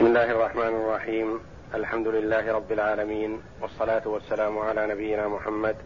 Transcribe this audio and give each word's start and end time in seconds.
بسم 0.00 0.08
الله 0.08 0.30
الرحمن 0.30 0.62
الرحيم. 0.62 1.40
الحمد 1.74 2.08
لله 2.08 2.52
رب 2.52 2.72
العالمين 2.72 3.42
والصلاة 3.60 4.08
والسلام 4.08 4.58
على 4.58 4.86
نبينا 4.86 5.28
محمد 5.28 5.76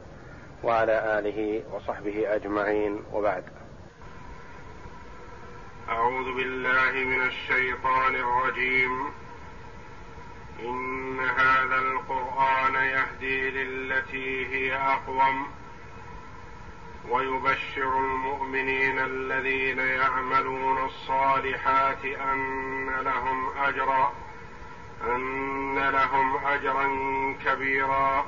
وعلى 0.63 1.19
آله 1.19 1.63
وصحبه 1.73 2.35
أجمعين. 2.35 3.03
وبعد. 3.13 3.45
أعوذ 5.89 6.35
بالله 6.37 6.93
من 6.93 7.27
الشيطان 7.27 8.15
الرجيم. 8.15 9.11
إن 10.61 11.21
هذا 11.21 11.77
القرآن 11.77 12.75
يهدي 12.75 13.51
للتي 13.51 14.47
هي 14.47 14.77
أقوم. 14.77 15.47
ويبشر 17.11 17.99
المؤمنين 17.99 18.99
الذين 18.99 19.79
يعملون 19.79 20.85
الصالحات 20.85 22.05
أن 22.05 22.91
لهم 23.01 23.51
أجرا 23.59 24.13
أن 25.07 25.79
لهم 25.79 26.37
أجرا 26.47 26.87
كبيرا 27.45 28.27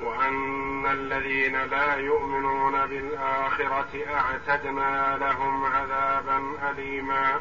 وأن 0.00 0.86
الذين 0.86 1.62
لا 1.62 1.94
يؤمنون 1.94 2.86
بالآخرة 2.86 3.88
أعتدنا 4.14 5.18
لهم 5.20 5.64
عذابا 5.64 6.42
أليما. 6.70 7.40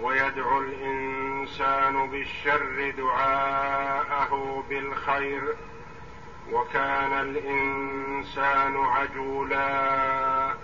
ويدعو 0.00 0.60
الإنسان 0.60 2.10
بالشر 2.10 2.90
دعاءه 2.98 4.64
بالخير. 4.68 5.42
وكان 6.52 7.12
الإنسان 7.20 8.76
عجولا. 8.76 10.54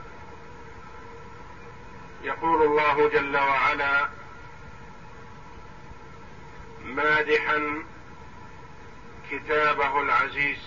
يقول 2.22 2.62
الله 2.62 3.08
جل 3.08 3.36
وعلا 3.36 4.08
مادحا 6.84 7.82
كتابه 9.30 10.00
العزيز 10.00 10.58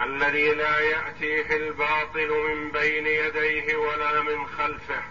الذي 0.00 0.54
لا 0.54 0.80
ياتيه 0.80 1.56
الباطل 1.56 2.28
من 2.48 2.70
بين 2.70 3.06
يديه 3.06 3.76
ولا 3.76 4.22
من 4.22 4.46
خلفه 4.46 5.02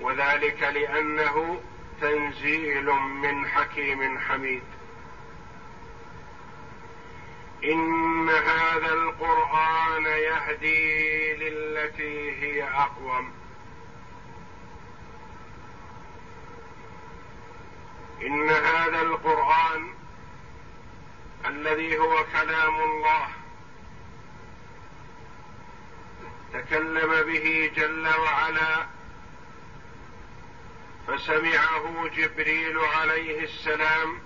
وذلك 0.00 0.62
لأنه 0.62 1.60
تنزيل 2.00 2.84
من 2.92 3.46
حكيم 3.46 4.18
حميد. 4.18 4.62
إن 7.64 8.28
هذا 8.28 8.92
القرآن 8.92 10.04
يهدي 10.04 11.34
للتي 11.34 12.30
هي 12.42 12.64
أقوم. 12.64 13.32
إن 18.22 18.50
هذا 18.50 19.02
القرآن 19.02 19.94
الذي 21.46 21.98
هو 21.98 22.24
كلام 22.32 22.80
الله 22.82 23.28
تكلم 26.52 27.22
به 27.22 27.70
جل 27.76 28.08
وعلا 28.08 28.86
فسمعه 31.06 32.08
جبريل 32.16 32.78
عليه 32.78 33.44
السلام 33.44 34.20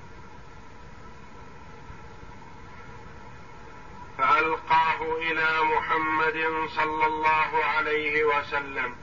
فألقاه 4.19 5.17
إلى 5.17 5.63
محمد 5.63 6.69
صلى 6.69 7.07
الله 7.07 7.65
عليه 7.65 8.25
وسلم. 8.25 8.97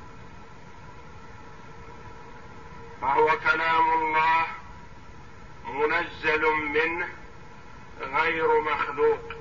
فهو 3.01 3.37
كلام 3.39 3.93
الله 3.93 4.45
منزل 5.65 6.45
منه 6.51 7.09
غير 8.01 8.61
مخلوق. 8.61 9.33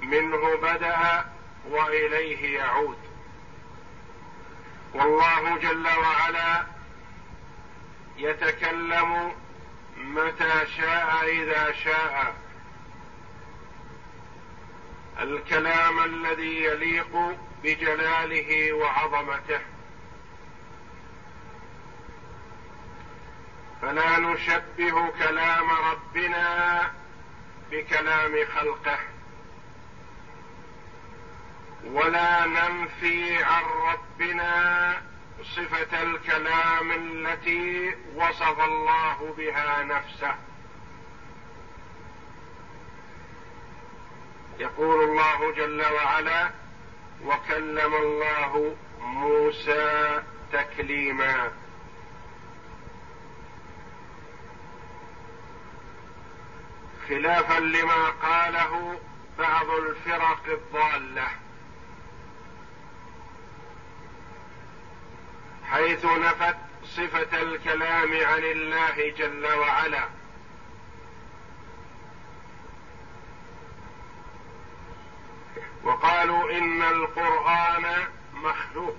منه 0.00 0.56
بدأ 0.56 1.24
وإليه 1.70 2.58
يعود. 2.58 2.98
والله 4.94 5.58
جل 5.58 5.88
وعلا 5.88 6.66
يتكلم 8.16 9.32
متى 9.96 10.66
شاء 10.76 11.24
إذا 11.28 11.72
شاء. 11.72 12.34
الكلام 15.20 16.04
الذي 16.04 16.64
يليق 16.64 17.36
بجلاله 17.64 18.72
وعظمته. 18.72 19.60
فلا 23.82 24.18
نشبه 24.18 25.10
كلام 25.18 25.70
ربنا 25.70 26.90
بكلام 27.70 28.46
خلقه 28.54 28.98
ولا 31.84 32.46
ننفي 32.46 33.44
عن 33.44 33.62
ربنا 33.64 35.02
صفة 35.42 36.02
الكلام 36.02 36.92
التي 36.92 37.94
وصف 38.14 38.60
الله 38.60 39.34
بها 39.38 39.82
نفسه. 39.82 40.34
يقول 44.58 45.04
الله 45.04 45.52
جل 45.52 45.82
وعلا 45.92 46.50
وكلم 47.24 47.94
الله 47.94 48.76
موسى 49.00 50.22
تكليما. 50.52 51.52
خلافا 57.08 57.60
لما 57.60 58.08
قاله 58.08 59.00
بعض 59.38 59.70
الفرق 59.70 60.42
الضالة. 60.48 61.28
حيث 65.70 66.04
نفت 66.04 66.56
صفة 66.84 67.42
الكلام 67.42 68.10
عن 68.26 68.44
الله 68.44 69.10
جل 69.16 69.46
وعلا. 69.46 70.21
وقالوا 75.84 76.50
إن 76.50 76.82
القرآن 76.82 78.08
مخلوق. 78.34 78.96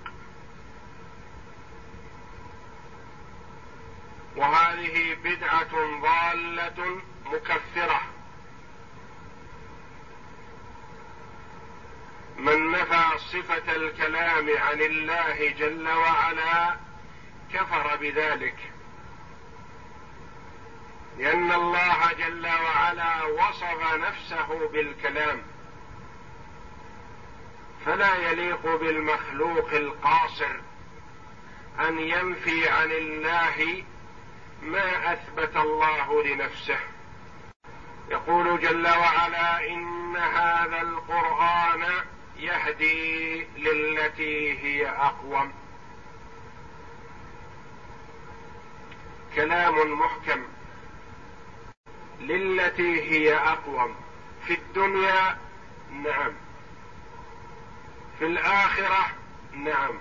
وهذه 4.35 5.13
بدعة 5.23 6.01
ضالة 6.01 7.01
مكفرة. 7.25 8.01
من 12.38 12.71
نفى 12.71 13.17
صفة 13.17 13.75
الكلام 13.75 14.50
عن 14.57 14.81
الله 14.81 15.50
جل 15.50 15.89
وعلا 15.89 16.75
كفر 17.53 17.95
بذلك. 17.95 18.57
لأن 21.17 21.51
الله 21.51 22.13
جل 22.13 22.47
وعلا 22.47 23.23
وصف 23.23 23.94
نفسه 23.94 24.69
بالكلام. 24.73 25.52
فلا 27.85 28.16
يليق 28.16 28.75
بالمخلوق 28.75 29.73
القاصر 29.73 30.55
أن 31.79 31.99
ينفي 31.99 32.69
عن 32.69 32.91
الله 32.91 33.83
ما 34.61 35.13
أثبت 35.13 35.57
الله 35.57 36.23
لنفسه. 36.23 36.79
يقول 38.09 38.59
جل 38.59 38.88
وعلا 38.88 39.69
إن 39.69 40.17
هذا 40.17 40.81
القرآن 40.81 41.85
يهدي 42.38 43.47
للتي 43.57 44.59
هي 44.59 44.89
أقوم. 44.89 45.53
كلام 49.35 50.00
محكم. 50.00 50.44
للتي 52.19 53.01
هي 53.01 53.35
أقوم. 53.35 53.95
في 54.47 54.53
الدنيا 54.53 55.38
نعم. 55.91 56.33
في 58.23 58.29
الآخرة 58.29 59.05
نعم. 59.53 59.93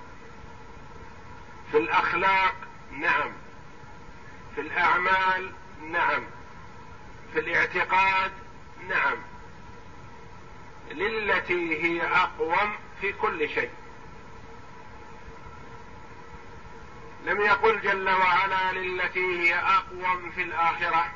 في 1.70 1.78
الأخلاق 1.78 2.54
نعم. 2.92 3.32
في 4.54 4.60
الأعمال 4.60 5.52
نعم. 5.90 6.22
في 7.32 7.38
الاعتقاد 7.38 8.32
نعم. 8.88 9.16
للتي 10.90 11.82
هي 11.82 12.02
أقوم 12.02 12.76
في 13.00 13.12
كل 13.12 13.48
شيء. 13.48 13.70
لم 17.26 17.40
يقل 17.40 17.80
جل 17.80 18.08
وعلا 18.08 18.72
للتي 18.72 19.40
هي 19.40 19.54
أقوم 19.54 20.30
في 20.30 20.42
الآخرة 20.42 21.12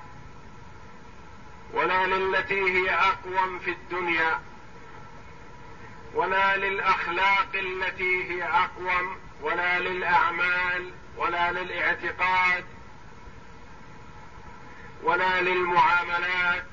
ولا 1.73 2.07
للتي 2.07 2.61
هي 2.61 2.91
أقوم 2.91 3.59
في 3.59 3.71
الدنيا. 3.71 4.41
ولا 6.15 6.57
للأخلاق 6.57 7.49
التي 7.55 8.25
هي 8.31 8.45
أقوم 8.45 9.17
ولا 9.43 9.79
للأعمال 9.79 10.93
ولا 11.17 11.53
لا 11.53 11.63
للإعتقاد 11.63 12.65
ولا 15.03 15.41
للمعاملات 15.41 16.65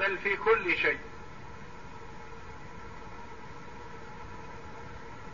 بل 0.00 0.18
في 0.18 0.36
كل 0.36 0.76
شيء. 0.76 0.98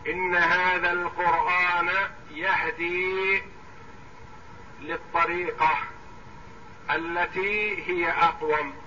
إن 0.07 0.35
هذا 0.35 0.91
القرآن 0.91 1.89
يهدي 2.31 3.43
للطريقة 4.81 5.77
التي 6.89 7.83
هي 7.87 8.11
أقوم. 8.11 8.86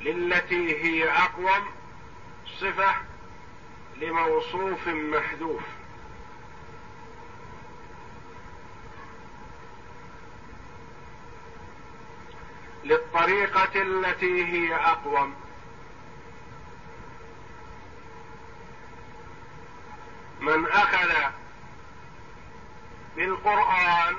للتي 0.00 0.82
هي 0.84 1.10
أقوم 1.10 1.66
صفة 2.60 2.94
لموصوف 3.96 4.88
محذوف. 4.88 5.62
للطريقة 12.84 13.82
التي 13.82 14.44
هي 14.44 14.74
أقوم. 14.74 15.34
من 20.40 20.66
أخذ 20.66 21.12
بالقرآن 23.16 24.16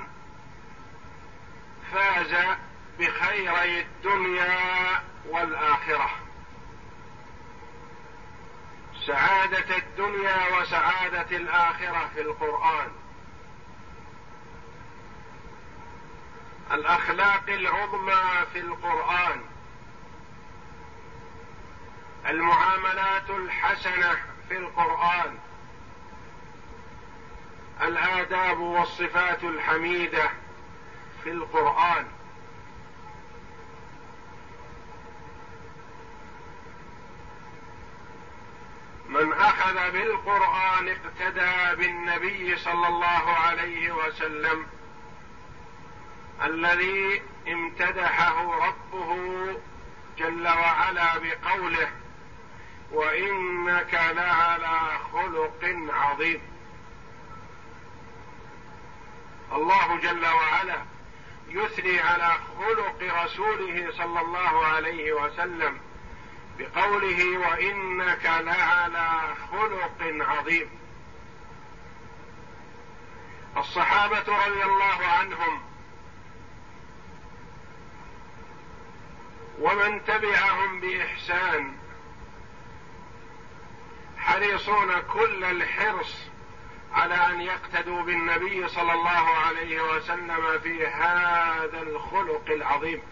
فاز 1.92 2.56
بخيري 2.98 3.80
الدنيا 3.80 5.02
والآخرة. 5.28 6.10
سعادة 9.06 9.76
الدنيا 9.76 10.56
وسعادة 10.56 11.36
الآخرة 11.36 12.10
في 12.14 12.20
القرآن. 12.20 12.88
الأخلاق 16.72 17.48
العظمى 17.48 18.46
في 18.52 18.58
القرآن. 18.58 19.40
المعاملات 22.28 23.30
الحسنة 23.30 24.16
في 24.48 24.56
القرآن. 24.56 25.38
الآداب 27.82 28.58
والصفات 28.58 29.44
الحميدة 29.44 30.30
في 31.24 31.30
القرآن 31.30 32.06
من 39.08 39.32
أخذ 39.62 39.90
بالقرآن 39.90 40.88
اقتدى 40.88 41.76
بالنبي 41.76 42.56
صلى 42.56 42.88
الله 42.88 43.30
عليه 43.30 43.92
وسلم. 43.92 44.66
الذي 46.44 47.22
امتدحه 47.48 48.66
ربه 48.66 49.16
جل 50.18 50.48
وعلا 50.48 51.18
بقوله 51.18 51.90
وإنك 52.92 53.94
لعلى 53.94 54.80
خلق 55.12 55.76
عظيم. 55.88 56.40
الله 59.52 59.96
جل 59.96 60.26
وعلا 60.26 60.78
يثني 61.48 62.00
على 62.00 62.32
خلق 62.58 63.22
رسوله 63.24 63.92
صلى 63.92 64.20
الله 64.20 64.66
عليه 64.66 65.12
وسلم. 65.12 65.80
بقوله 66.62 67.38
وإنك 67.38 68.24
لعلى 68.24 69.34
خلق 69.52 70.26
عظيم. 70.28 70.70
الصحابة 73.56 74.46
رضي 74.46 74.62
الله 74.64 75.06
عنهم 75.06 75.62
ومن 79.60 80.04
تبعهم 80.04 80.80
بإحسان 80.80 81.76
حريصون 84.18 85.00
كل 85.00 85.44
الحرص 85.44 86.16
على 86.92 87.14
أن 87.14 87.40
يقتدوا 87.40 88.02
بالنبي 88.02 88.68
صلى 88.68 88.92
الله 88.92 89.36
عليه 89.46 89.82
وسلم 89.82 90.58
في 90.62 90.86
هذا 90.86 91.82
الخلق 91.82 92.44
العظيم. 92.48 93.02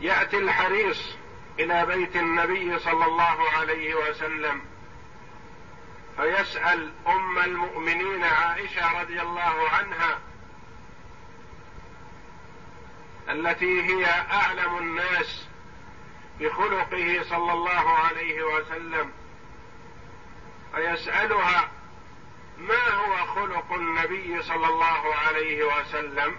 يأتي 0.00 0.38
الحريص 0.38 1.16
إلى 1.58 1.86
بيت 1.86 2.16
النبي 2.16 2.78
صلى 2.78 3.04
الله 3.04 3.50
عليه 3.50 3.94
وسلم 3.94 4.62
فيسأل 6.16 6.92
أم 7.06 7.38
المؤمنين 7.38 8.24
عائشة 8.24 9.00
رضي 9.00 9.22
الله 9.22 9.68
عنها 9.70 10.18
التي 13.28 13.82
هي 13.82 14.06
أعلم 14.32 14.78
الناس 14.78 15.48
بخلقه 16.40 17.22
صلى 17.22 17.52
الله 17.52 17.88
عليه 17.88 18.42
وسلم 18.42 19.12
فيسألها 20.74 21.70
ما 22.58 22.88
هو 22.88 23.26
خلق 23.26 23.72
النبي 23.72 24.42
صلى 24.42 24.68
الله 24.68 25.14
عليه 25.14 25.64
وسلم 25.64 26.36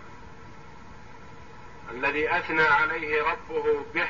الذي 1.92 2.38
أثنى 2.38 2.64
عليه 2.64 3.24
ربه 3.24 3.86
به. 3.94 4.08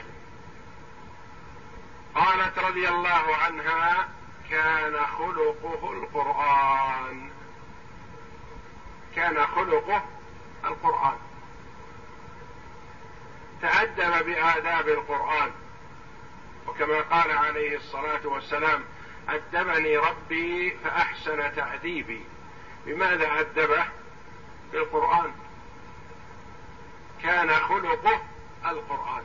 قالت 2.16 2.60
رضي 2.60 2.90
الله 2.90 3.36
عنها 3.36 4.10
كان 4.50 5.06
خلقه 5.06 5.92
القرآن. 5.94 7.32
كان 9.16 9.48
خلقه 9.48 10.04
القرآن. 10.66 11.18
تأدب 13.62 14.26
بآداب 14.26 14.88
القرآن. 14.88 15.52
وكما 16.68 17.02
قال 17.02 17.32
عليه 17.32 17.78
الصلاة 17.78 18.22
والسلام 18.24 18.84
أدبني 19.30 19.98
ربي 19.98 20.78
فأحسن 20.84 21.56
تأديبي 21.56 22.26
بماذا 22.86 23.40
أدبه؟ 23.40 23.86
بالقرآن. 24.72 25.32
كان 27.24 27.50
خلقه 27.50 28.22
القرآن. 28.66 29.24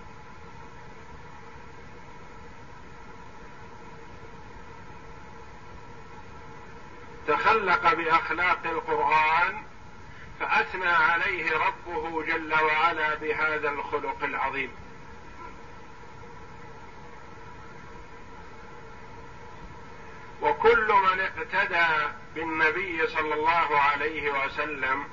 تخلق 7.50 7.94
بأخلاق 7.94 8.66
القرآن 8.66 9.62
فأثنى 10.40 10.88
عليه 10.88 11.58
ربه 11.58 12.22
جل 12.22 12.54
وعلا 12.54 13.14
بهذا 13.14 13.70
الخلق 13.70 14.24
العظيم. 14.24 14.70
وكل 20.42 20.92
من 20.92 21.20
اقتدى 21.20 22.12
بالنبي 22.34 23.06
صلى 23.06 23.34
الله 23.34 23.80
عليه 23.80 24.44
وسلم 24.44 25.04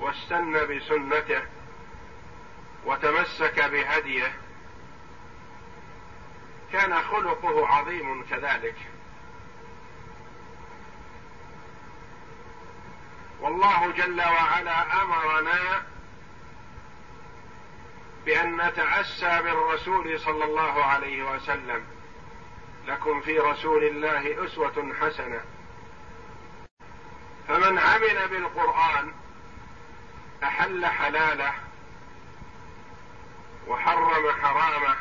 واستنى 0.00 0.66
بسنته 0.66 1.42
وتمسك 2.84 3.64
بهديه 3.64 4.34
كان 6.72 7.02
خلقه 7.02 7.68
عظيم 7.68 8.24
كذلك. 8.24 8.93
والله 13.44 13.92
جل 13.92 14.20
وعلا 14.20 15.02
أمرنا 15.02 15.82
بأن 18.26 18.56
نتاسى 18.56 19.42
بالرسول 19.42 20.20
صلى 20.20 20.44
الله 20.44 20.84
عليه 20.84 21.22
وسلم. 21.22 21.84
لكم 22.86 23.20
في 23.20 23.38
رسول 23.38 23.84
الله 23.84 24.46
أسوة 24.46 24.94
حسنة. 25.00 25.40
فمن 27.48 27.78
عمل 27.78 28.28
بالقرآن 28.28 29.12
أحل 30.42 30.86
حلاله 30.86 31.54
وحرم 33.66 34.32
حرامه 34.42 34.96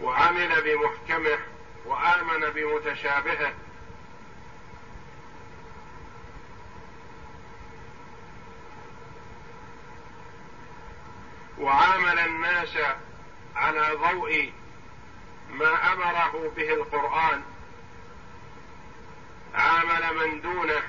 وعمل 0.00 0.62
بمحكمه 0.62 1.38
وآمن 1.86 2.50
بمتشابهه 2.50 3.52
وعامل 11.66 12.18
الناس 12.18 12.78
على 13.56 13.90
ضوء 13.94 14.52
ما 15.50 15.92
أمره 15.92 16.52
به 16.56 16.74
القرآن. 16.74 17.42
عامل 19.54 20.16
من 20.16 20.40
دونه 20.40 20.82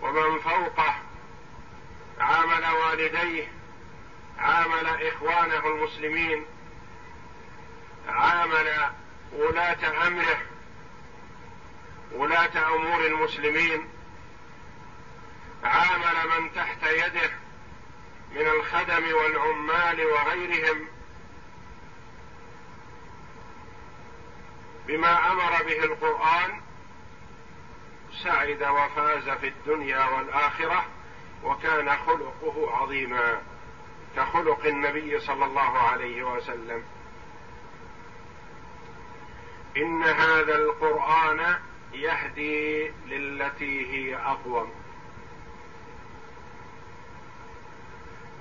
ومن 0.00 0.38
فوقه. 0.38 0.94
عامل 2.20 2.66
والديه. 2.66 3.52
عامل 4.38 4.86
إخوانه 4.86 5.66
المسلمين. 5.66 6.46
عامل 8.08 8.90
ولاة 9.32 10.06
أمره. 10.06 10.42
ولاة 12.12 12.74
أمور 12.74 13.06
المسلمين. 13.06 13.88
عامل 15.64 16.40
من 16.40 16.54
تحت 16.54 16.82
يده. 16.82 17.43
من 18.34 18.46
الخدم 18.46 19.14
والعمال 19.14 20.06
وغيرهم 20.06 20.86
بما 24.86 25.32
أمر 25.32 25.62
به 25.62 25.84
القرآن 25.84 26.60
سعد 28.22 28.62
وفاز 28.62 29.28
في 29.28 29.48
الدنيا 29.48 30.04
والآخرة 30.04 30.84
وكان 31.44 31.96
خلقه 31.96 32.76
عظيما 32.76 33.42
كخلق 34.16 34.66
النبي 34.66 35.20
صلى 35.20 35.44
الله 35.44 35.78
عليه 35.78 36.22
وسلم. 36.22 36.82
إن 39.76 40.02
هذا 40.02 40.56
القرآن 40.56 41.58
يهدي 41.92 42.90
للتي 43.06 43.92
هي 43.92 44.16
أقوم. 44.16 44.83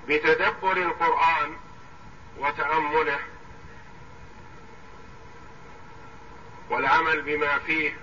بتدبر 0.08 0.78
القرآن 0.78 1.58
وتأمله 2.38 3.20
والعمل 6.70 7.22
بما 7.22 7.60
فيه 7.60 7.98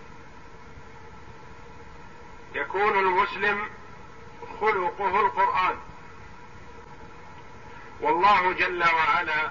يكون 2.55 2.99
المسلم 2.99 3.69
خلقه 4.61 5.21
القرآن. 5.21 5.77
والله 8.01 8.53
جل 8.53 8.85
وعلا 8.85 9.51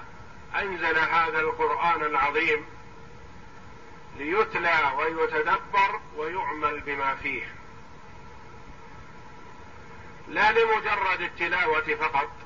أنزل 0.54 0.98
هذا 0.98 1.40
القرآن 1.40 2.02
العظيم 2.02 2.64
ليتلى 4.16 4.92
ويتدبر 4.96 6.00
ويعمل 6.16 6.80
بما 6.80 7.14
فيه. 7.14 7.54
لا 10.28 10.52
لمجرد 10.52 11.20
التلاوة 11.20 11.94
فقط 11.94 12.39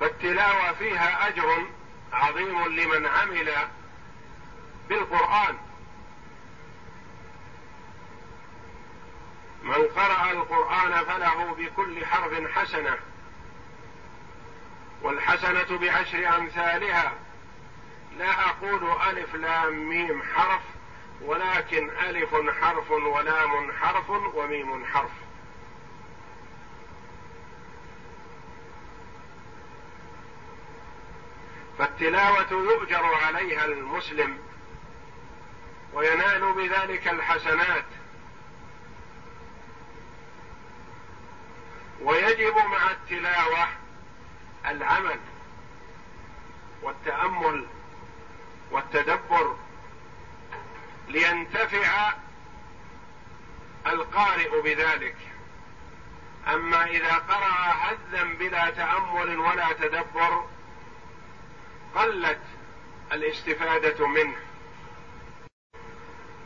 فالتلاوة 0.00 0.72
فيها 0.72 1.28
أجر 1.28 1.66
عظيم 2.12 2.64
لمن 2.64 3.06
عمل 3.06 3.52
بالقرآن. 4.88 5.56
من 9.62 9.88
قرأ 9.96 10.30
القرآن 10.30 11.04
فله 11.04 11.54
بكل 11.54 12.06
حرف 12.06 12.50
حسنة 12.54 12.98
والحسنة 15.02 15.78
بعشر 15.78 16.36
أمثالها. 16.36 17.12
لا 18.18 18.48
أقول 18.48 18.90
ألف 19.10 19.34
لام 19.34 19.88
ميم 19.88 20.22
حرف 20.22 20.60
ولكن 21.20 21.90
ألف 21.90 22.34
حرف 22.60 22.90
ولام 22.90 23.72
حرف 23.72 24.10
وميم 24.10 24.86
حرف. 24.86 25.10
فالتلاوة 31.78 32.50
يؤجر 32.50 33.14
عليها 33.14 33.64
المسلم 33.64 34.38
وينال 35.92 36.52
بذلك 36.52 37.08
الحسنات. 37.08 37.84
ويجب 42.02 42.56
مع 42.56 42.90
التلاوة 42.90 43.68
العمل 44.66 45.20
والتأمل 46.82 47.66
والتدبر 48.70 49.56
لينتفع 51.08 52.12
القارئ 53.86 54.62
بذلك. 54.62 55.16
أما 56.48 56.84
إذا 56.84 57.14
قرأ 57.14 57.72
هزا 57.72 58.24
بلا 58.24 58.70
تأمل 58.70 59.38
ولا 59.38 59.72
تدبر 59.72 60.53
قلت 61.94 62.40
الاستفادة 63.12 64.06
منه. 64.06 64.36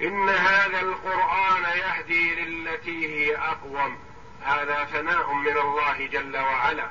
إن 0.01 0.29
هذا 0.29 0.81
القرآن 0.81 1.63
يهدي 1.63 2.35
للتي 2.35 3.07
هي 3.07 3.37
أقوم. 3.37 3.99
هذا 4.43 4.85
ثناء 4.85 5.33
من 5.33 5.59
الله 5.59 6.07
جل 6.07 6.37
وعلا. 6.37 6.91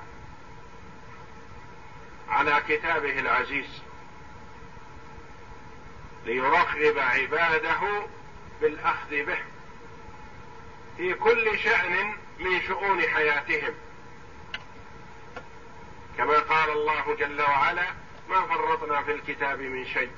على 2.30 2.64
كتابه 2.68 3.20
العزيز. 3.20 3.82
ليرغب 6.26 6.98
عباده 6.98 8.08
بالأخذ 8.62 9.10
به. 9.10 9.40
في 10.98 11.14
كل 11.14 11.60
شأن 11.60 12.14
من 12.40 12.62
شؤون 12.62 13.02
حياتهم. 13.02 13.74
كما 16.18 16.40
قال 16.40 16.70
الله 16.70 17.16
جل 17.20 17.42
وعلا 17.42 18.07
ما 18.30 18.42
فرطنا 18.42 19.04
في 19.04 19.12
الكتاب 19.12 19.60
من 19.60 19.86
شيء. 19.86 20.12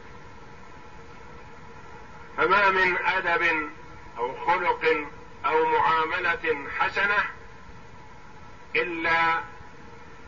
فما 2.38 2.70
من 2.70 2.98
أدب 2.98 3.70
أو 4.18 4.46
خلق 4.46 5.08
أو 5.46 5.66
معاملة 5.66 6.70
حسنة 6.80 7.26
إلا 8.76 9.40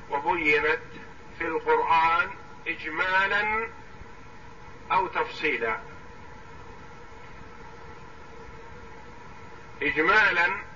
وبينت 0.09 0.79
في 1.37 1.47
القرآن 1.47 2.29
اجمالا 2.67 3.69
أو 4.91 5.07
تفصيلا. 5.07 5.79
اجمالا 9.81 10.70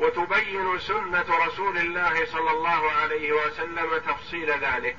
وتبين 0.00 0.78
سنة 0.78 1.46
رسول 1.46 1.78
الله 1.78 2.26
صلى 2.26 2.50
الله 2.50 2.90
عليه 2.90 3.32
وسلم 3.32 3.98
تفصيل 3.98 4.50
ذلك. 4.50 4.96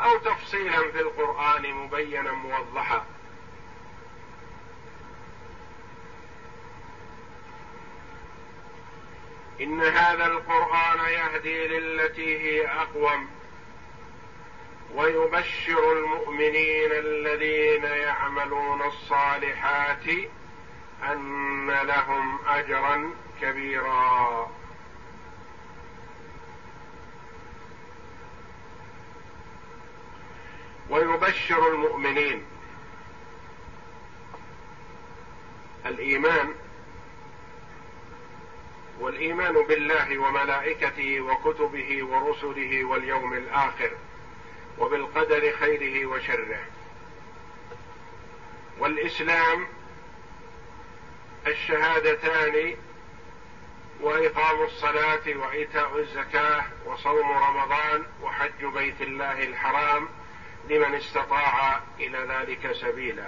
أو 0.00 0.18
تفصيلا 0.18 0.90
في 0.92 1.00
القرآن 1.00 1.72
مبينا 1.74 2.32
موضحا. 2.32 3.04
إن 9.60 9.82
هذا 9.82 10.26
القرآن 10.26 10.98
يهدي 11.08 11.66
للتي 11.66 12.38
هي 12.38 12.68
أقوم 12.68 13.28
ويبشر 14.94 15.92
المؤمنين 15.92 16.92
الذين 16.92 17.84
يعملون 17.84 18.82
الصالحات 18.82 20.04
أن 21.02 21.70
لهم 21.70 22.38
اجرا 22.46 23.10
كبيرا. 23.40 24.50
ويبشر 30.90 31.68
المؤمنين 31.68 32.44
الإيمان 35.86 36.54
والإيمان 39.00 39.54
بالله 39.54 40.18
وملائكته 40.18 41.20
وكتبه 41.20 42.04
ورسله 42.04 42.84
واليوم 42.84 43.32
الآخر 43.34 43.90
وبالقدر 44.78 45.52
خيره 45.52 46.06
وشره. 46.06 46.60
والإسلام 48.78 49.66
الشهادتان 51.46 52.76
وإقام 54.00 54.62
الصلاة 54.62 55.36
وإيتاء 55.36 55.98
الزكاة 55.98 56.64
وصوم 56.86 57.32
رمضان 57.32 58.06
وحج 58.22 58.64
بيت 58.64 59.00
الله 59.00 59.42
الحرام 59.42 60.08
لمن 60.70 60.94
استطاع 60.94 61.80
إلى 61.98 62.18
ذلك 62.18 62.72
سبيلا. 62.72 63.26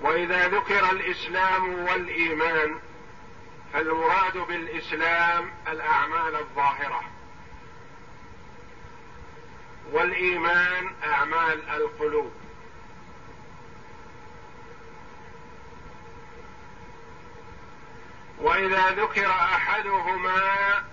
وإذا 0.00 0.48
ذكر 0.48 0.90
الإسلام 0.92 1.84
والإيمان 1.84 2.78
فالمراد 3.72 4.38
بالإسلام 4.38 5.50
الأعمال 5.68 6.36
الظاهرة. 6.36 7.02
والإيمان 9.92 10.94
أعمال 11.04 11.68
القلوب. 11.68 12.43
وإذا 18.38 18.90
ذكر 18.90 19.30
أحدهما 19.30 20.84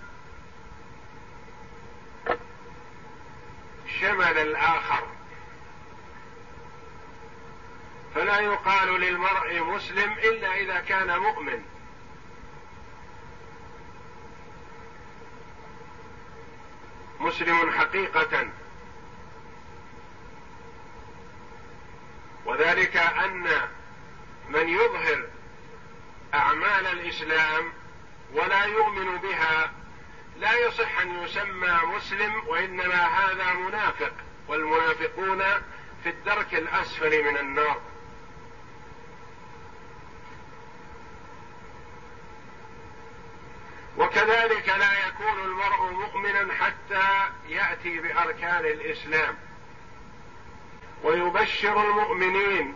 شمل 4.00 4.38
الآخر. 4.38 5.06
فلا 8.14 8.40
يقال 8.40 9.00
للمرء 9.00 9.60
مسلم 9.60 10.12
إلا 10.12 10.54
إذا 10.54 10.80
كان 10.80 11.18
مؤمن. 11.18 11.64
مسلم 17.20 17.70
حقيقة. 17.70 18.48
وذلك 22.44 22.96
أن 22.96 23.48
من 24.48 24.68
يظهر 24.68 25.31
أعمال 26.34 26.86
الإسلام 26.86 27.72
ولا 28.32 28.64
يؤمن 28.64 29.16
بها 29.16 29.72
لا 30.38 30.52
يصح 30.52 31.00
أن 31.00 31.22
يسمى 31.22 31.78
مسلم 31.96 32.42
وإنما 32.46 33.06
هذا 33.06 33.52
منافق 33.52 34.12
والمنافقون 34.48 35.42
في 36.02 36.08
الدرك 36.10 36.54
الأسفل 36.54 37.24
من 37.24 37.36
النار. 37.36 37.80
وكذلك 43.98 44.68
لا 44.68 45.08
يكون 45.08 45.40
المرء 45.44 45.92
مؤمنا 45.92 46.54
حتى 46.54 47.30
يأتي 47.48 47.98
بأركان 47.98 48.64
الإسلام. 48.64 49.36
ويبشر 51.02 51.84
المؤمنين 51.84 52.74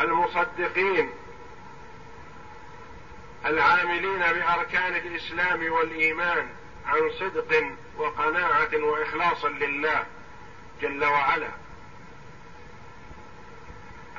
المصدقين 0.00 1.10
العاملين 3.46 4.18
بأركان 4.18 4.96
الإسلام 4.96 5.72
والإيمان 5.72 6.48
عن 6.86 7.10
صدق 7.20 7.72
وقناعة 7.96 8.74
وإخلاص 8.74 9.44
لله 9.44 10.06
جل 10.82 11.04
وعلا. 11.04 11.50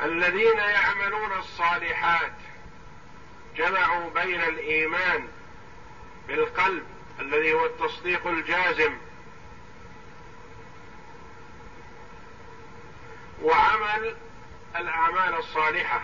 الذين 0.03 0.57
يعملون 0.57 1.31
الصالحات 1.39 2.33
جمعوا 3.55 4.09
بين 4.09 4.41
الإيمان 4.41 5.27
بالقلب 6.27 6.83
الذي 7.19 7.53
هو 7.53 7.65
التصديق 7.65 8.27
الجازم 8.27 8.93
وعمل 13.41 14.15
الأعمال 14.75 15.35
الصالحة. 15.35 16.01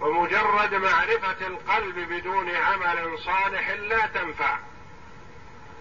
ومجرد 0.00 0.74
معرفة 0.74 1.46
القلب 1.46 1.98
بدون 1.98 2.56
عمل 2.56 3.18
صالح 3.18 3.70
لا 3.70 4.06
تنفع. 4.06 4.58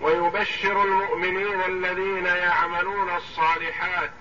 ويبشر 0.01 0.84
المؤمنين 0.84 1.62
الذين 1.62 2.25
يعملون 2.25 3.15
الصالحات 3.15 4.12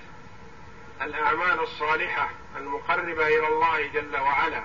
الأعمال 1.03 1.61
الصالحة 1.61 2.31
المقربة 2.57 3.27
إلى 3.27 3.49
الله 3.49 3.87
جل 3.87 4.17
وعلا. 4.17 4.63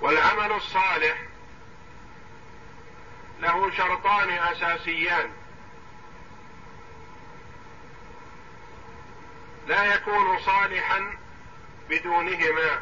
والعمل 0.00 0.52
الصالح 0.52 1.16
له 3.40 3.70
شرطان 3.70 4.30
أساسيان. 4.30 5.30
لا 9.66 9.94
يكون 9.94 10.38
صالحا 10.38 11.16
بدونهما. 11.90 12.80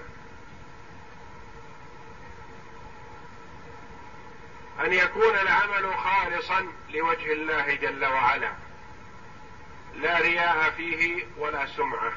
أن 4.85 4.93
يكون 4.93 5.39
العمل 5.39 5.97
خالصا 5.97 6.67
لوجه 6.91 7.33
الله 7.33 7.75
جل 7.75 8.05
وعلا. 8.05 8.53
لا 9.95 10.19
رياء 10.19 10.71
فيه 10.71 11.25
ولا 11.39 11.67
سمعة. 11.67 12.13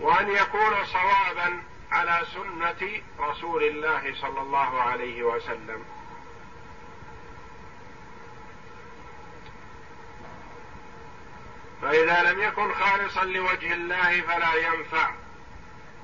وأن 0.00 0.30
يكون 0.30 0.84
صوابا 0.84 1.62
على 1.92 2.26
سنة 2.34 3.00
رسول 3.20 3.62
الله 3.62 4.14
صلى 4.20 4.40
الله 4.40 4.82
عليه 4.82 5.22
وسلم. 5.22 5.84
فاذا 11.92 12.32
لم 12.32 12.42
يكن 12.42 12.74
خالصا 12.74 13.24
لوجه 13.24 13.72
الله 13.72 14.20
فلا 14.20 14.54
ينفع. 14.54 15.10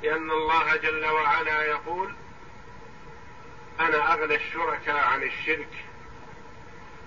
لأن 0.03 0.31
الله 0.31 0.77
جل 0.77 1.07
وعلا 1.07 1.62
يقول 1.62 2.14
أنا 3.81 4.12
أغنى 4.12 4.35
الشركاء 4.35 4.96
عن 4.96 5.22
الشرك. 5.22 5.68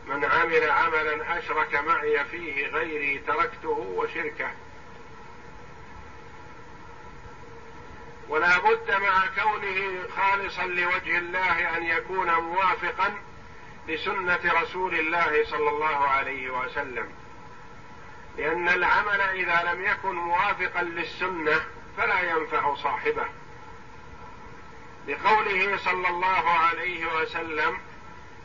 من 0.08 0.26
عمل 0.26 0.70
عملا 0.70 1.38
أشرك 1.38 1.76
معي 1.76 2.26
فيه 2.26 2.68
غيري 2.68 3.18
تركته 3.18 3.94
وشركه. 3.96 4.52
ولا 8.30 8.58
بد 8.58 8.92
مع 8.92 9.26
كونه 9.44 10.08
خالصا 10.16 10.66
لوجه 10.66 11.18
الله 11.18 11.78
أن 11.78 11.84
يكون 11.84 12.34
موافقا 12.34 13.14
لسنة 13.88 14.62
رسول 14.62 14.96
الله 14.96 15.46
صلى 15.46 15.70
الله 15.70 16.08
عليه 16.08 16.50
وسلم. 16.50 17.21
لأن 18.38 18.70
العمل 18.70 19.22
إذا 19.22 19.74
لم 19.74 19.86
يكن 19.86 20.16
موافقا 20.16 20.82
للسنة 20.82 21.62
فلا 21.98 22.22
ينفع 22.22 22.76
صاحبه. 22.76 23.26
لقوله 25.08 25.78
صلى 25.78 26.08
الله 26.08 26.50
عليه 26.50 27.16
وسلم 27.16 27.78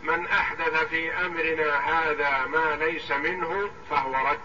من 0.02 0.26
أحدث 0.26 0.74
في 0.84 1.12
أمرنا 1.12 1.76
هذا 1.76 2.46
ما 2.46 2.76
ليس 2.76 3.10
منه 3.10 3.70
فهو 3.90 4.28
رد. 4.30 4.40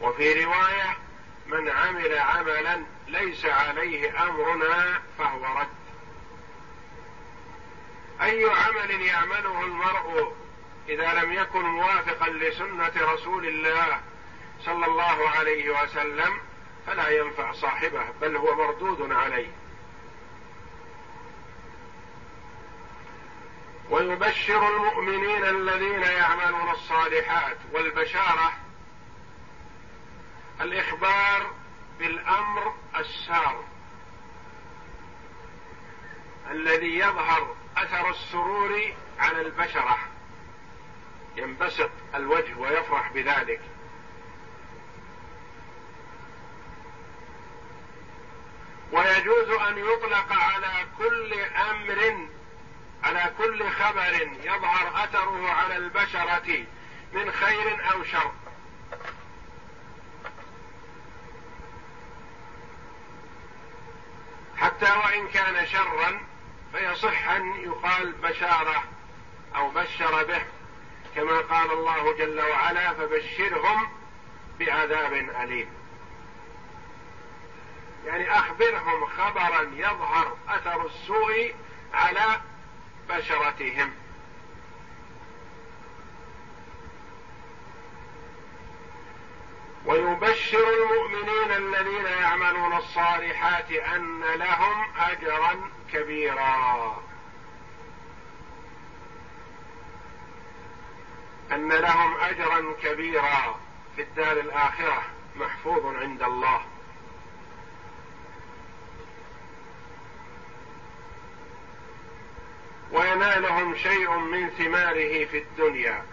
وفي 0.00 0.44
رواية 0.44 0.96
من 1.46 1.68
عمل 1.68 2.18
عملا 2.18 2.82
ليس 3.08 3.44
عليه 3.44 4.22
أمرنا 4.28 5.02
فهو 5.18 5.44
رد. 5.60 5.68
أي 8.22 8.44
عمل 8.44 8.90
يعمله 8.90 9.62
المرء 9.62 10.43
إذا 10.88 11.14
لم 11.14 11.32
يكن 11.32 11.64
موافقا 11.64 12.28
لسنة 12.28 12.92
رسول 12.96 13.46
الله 13.46 14.00
صلى 14.60 14.86
الله 14.86 15.28
عليه 15.28 15.82
وسلم 15.82 16.40
فلا 16.86 17.08
ينفع 17.08 17.52
صاحبه 17.52 18.04
بل 18.20 18.36
هو 18.36 18.54
مردود 18.56 19.12
عليه. 19.12 19.50
ويبشر 23.90 24.68
المؤمنين 24.68 25.44
الذين 25.44 26.02
يعملون 26.02 26.70
الصالحات 26.70 27.56
والبشارة 27.72 28.52
الإخبار 30.60 31.54
بالأمر 31.98 32.74
السار 32.96 33.64
الذي 36.50 36.98
يظهر 36.98 37.56
أثر 37.76 38.10
السرور 38.10 38.94
على 39.18 39.40
البشرة. 39.40 39.98
ينبسط 41.36 41.90
الوجه 42.14 42.56
ويفرح 42.58 43.12
بذلك. 43.12 43.60
ويجوز 48.92 49.48
أن 49.48 49.78
يطلق 49.78 50.32
على 50.32 50.86
كل 50.98 51.34
أمر 51.70 52.28
على 53.04 53.32
كل 53.38 53.70
خبر 53.70 54.30
يظهر 54.42 55.04
أثره 55.04 55.50
على 55.50 55.76
البشرة 55.76 56.64
من 57.12 57.32
خير 57.32 57.92
أو 57.92 58.04
شر. 58.04 58.32
حتى 64.56 64.92
وإن 64.92 65.28
كان 65.28 65.66
شرا 65.66 66.20
فيصح 66.72 67.28
أن 67.28 67.60
يقال 67.60 68.12
بشارة 68.12 68.84
أو 69.56 69.70
بشر 69.70 70.24
به. 70.24 70.42
كما 71.16 71.38
قال 71.40 71.72
الله 71.72 72.16
جل 72.16 72.40
وعلا 72.40 72.94
فبشرهم 72.94 73.88
بعذاب 74.58 75.12
أليم. 75.12 75.68
يعني 78.06 78.38
أخبرهم 78.38 79.06
خبرا 79.06 79.62
يظهر 79.74 80.36
أثر 80.48 80.86
السوء 80.86 81.54
على 81.94 82.40
بشرتهم. 83.08 83.92
ويبشر 89.86 90.68
المؤمنين 90.68 91.50
الذين 91.50 92.06
يعملون 92.06 92.76
الصالحات 92.76 93.70
أن 93.70 94.20
لهم 94.20 94.84
اجرا 94.98 95.70
كبيرا. 95.92 97.02
أن 101.52 101.68
لهم 101.68 102.16
اجرا 102.16 102.74
كبيرا 102.82 103.60
في 103.96 104.02
الدار 104.02 104.40
الآخرة 104.40 105.02
محفوظ 105.36 105.96
عند 105.96 106.22
الله. 106.22 106.60
وينالهم 112.92 113.76
شيء 113.76 114.10
من 114.10 114.50
ثماره 114.50 115.24
في 115.24 115.38
الدنيا. 115.38 116.04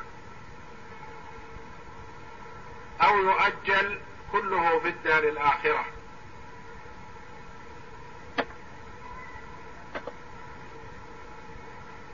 أو 3.01 3.17
يؤجل 3.17 3.99
كله 4.31 4.79
في 4.79 4.87
الدار 4.87 5.23
الآخرة. 5.23 5.85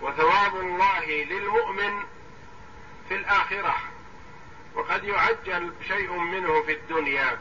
وثواب 0.02 0.56
الله 0.56 1.06
للمؤمن 1.06 2.04
في 3.10 3.16
الآخرة. 3.16 3.76
وقد 4.76 5.04
يعجل 5.04 5.74
شيء 5.88 6.12
منه 6.12 6.64
في 6.64 6.74
الدنيا. 6.74 7.38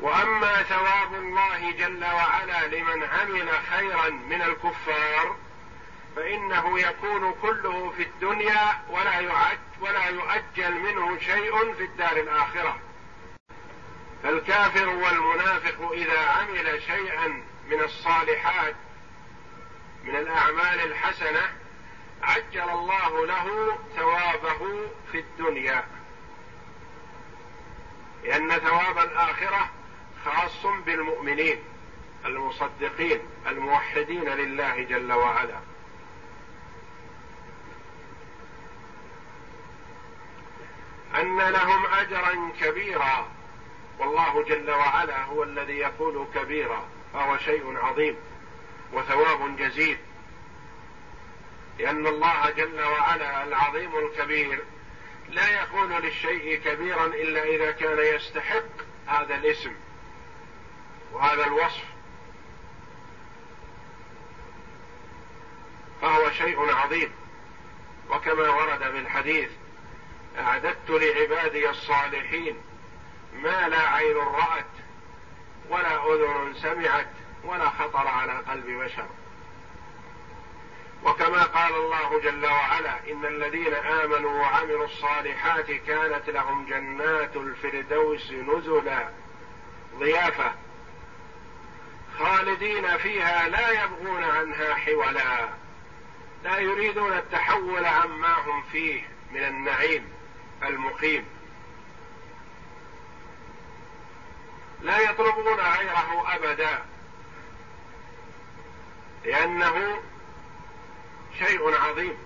وأما 0.00 0.62
ثواب 0.62 1.14
الله 1.14 1.70
جل 1.70 2.04
وعلا 2.04 2.66
لمن 2.66 3.04
عمل 3.04 3.50
خيرا 3.70 4.08
من 4.10 4.42
الكفار 4.42 5.36
فإنه 6.16 6.80
يكون 6.80 7.34
كله 7.42 7.90
في 7.96 8.02
الدنيا 8.02 8.80
ولا 8.90 9.18
ولا 9.80 10.08
يؤجل 10.08 10.74
منه 10.74 11.18
شيء 11.18 11.74
في 11.74 11.84
الدار 11.84 12.16
الآخرة. 12.16 12.78
فالكافر 14.22 14.88
والمنافق 14.88 15.92
إذا 15.92 16.20
عمل 16.20 16.82
شيئا 16.82 17.26
من 17.70 17.80
الصالحات 17.80 18.74
من 20.04 20.16
الأعمال 20.16 20.80
الحسنة 20.80 21.52
عجل 22.22 22.70
الله 22.70 23.26
له 23.26 23.78
ثوابه 23.96 24.88
في 25.12 25.18
الدنيا. 25.18 25.84
لأن 28.24 28.50
ثواب 28.50 28.98
الآخرة 28.98 29.70
خاص 30.24 30.66
بالمؤمنين 30.86 31.58
المصدقين 32.26 33.20
الموحدين 33.46 34.24
لله 34.24 34.82
جل 34.82 35.12
وعلا. 35.12 35.60
أن 41.14 41.38
لهم 41.38 41.86
أجرا 41.86 42.52
كبيرا 42.60 43.28
والله 43.98 44.42
جل 44.42 44.70
وعلا 44.70 45.24
هو 45.24 45.42
الذي 45.42 45.78
يقول 45.78 46.26
كبيرا 46.34 46.88
فهو 47.12 47.38
شيء 47.38 47.78
عظيم 47.78 48.16
وثواب 48.92 49.56
جزيل. 49.56 49.98
لأن 51.78 52.06
الله 52.06 52.50
جل 52.50 52.80
وعلا 52.80 53.44
العظيم 53.44 53.98
الكبير 53.98 54.64
لا 55.28 55.62
يكون 55.62 55.92
للشيء 55.92 56.60
كبيرا 56.64 57.06
إلا 57.06 57.42
إذا 57.44 57.70
كان 57.70 57.98
يستحق 57.98 58.64
هذا 59.06 59.34
الاسم 59.34 59.72
وهذا 61.12 61.46
الوصف. 61.46 61.84
فهو 66.02 66.30
شيء 66.30 66.72
عظيم. 66.74 67.12
وكما 68.10 68.48
ورد 68.48 68.78
في 68.78 68.98
الحديث 68.98 69.50
أعددت 70.38 70.90
لعبادي 70.90 71.70
الصالحين 71.70 72.56
ما 73.42 73.68
لا 73.68 73.88
عين 73.88 74.16
رأت 74.16 74.64
ولا 75.68 76.14
أذن 76.14 76.54
سمعت 76.54 77.10
ولا 77.44 77.68
خطر 77.68 78.08
على 78.08 78.32
قلب 78.32 78.66
بشر. 78.66 79.06
وكما 81.06 81.42
قال 81.42 81.74
الله 81.74 82.20
جل 82.20 82.46
وعلا 82.46 83.10
إن 83.10 83.24
الذين 83.24 83.74
آمنوا 83.74 84.40
وعملوا 84.40 84.84
الصالحات 84.84 85.70
كانت 85.70 86.30
لهم 86.30 86.66
جنات 86.66 87.36
الفردوس 87.36 88.32
نزلا. 88.32 89.08
ضيافة. 89.98 90.54
خالدين 92.18 92.96
فيها 92.96 93.48
لا 93.48 93.84
يبغون 93.84 94.24
عنها 94.24 94.74
حولا. 94.74 95.48
لا 96.44 96.58
يريدون 96.58 97.12
التحول 97.12 97.86
عما 97.86 98.34
هم 98.34 98.62
فيه 98.72 99.02
من 99.32 99.44
النعيم 99.44 100.12
المقيم. 100.62 101.24
لا 104.82 104.98
يطلبون 104.98 105.60
غيره 105.60 106.34
أبدا. 106.34 106.84
لأنه 109.24 110.02
شيء 111.38 111.74
عظيم. 111.74 112.18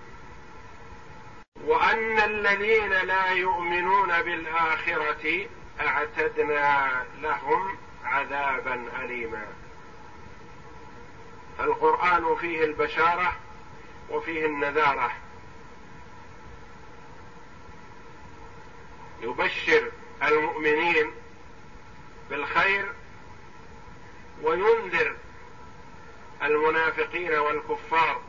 وأن 1.65 2.19
الذين 2.19 2.89
لا 2.89 3.31
يؤمنون 3.31 4.21
بالآخرة 4.21 5.47
أعتدنا 5.81 7.05
لهم 7.21 7.77
عذابا 8.03 8.85
اليما. 8.99 9.47
القرآن 11.59 12.35
فيه 12.35 12.63
البشارة 12.63 13.35
وفيه 14.09 14.45
النذارة. 14.45 15.11
يبشر 19.21 19.91
المؤمنين 20.23 21.11
بالخير 22.29 22.91
وينذر 24.41 25.15
المنافقين 26.43 27.33
والكفار 27.33 28.21